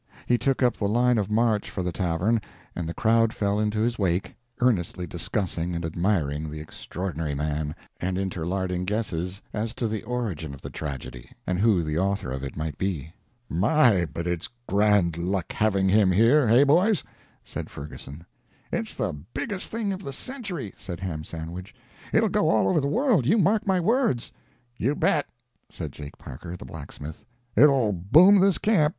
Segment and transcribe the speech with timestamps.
[0.25, 2.41] He took up the line of march for the tavern,
[2.75, 8.17] and the crowd fell into his wake, earnestly discussing and admiring the Extraordinary Man, and
[8.17, 12.57] interlarding guesses as to the origin of the tragedy and who the author of it
[12.57, 13.13] might he.
[13.47, 17.03] "My, but it's grand luck having him here hey, boys?"
[17.43, 18.25] said Ferguson.
[18.71, 21.75] "It's the biggest thing of the century," said Ham Sandwich.
[22.11, 24.33] "It 'll go all over the world; you mark my words."
[24.77, 25.27] "You bet!"
[25.69, 27.23] said Jake Parker, the blacksmith.
[27.55, 28.89] "It 'll boom this camp.